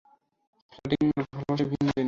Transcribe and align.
Flirting 0.73 1.07
আর 1.11 1.25
ভালোবাসা 1.33 1.65
ভিন্ন 1.71 1.87
জিনিস। 1.87 1.99